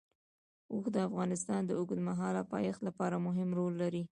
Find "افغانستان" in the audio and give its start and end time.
1.07-1.61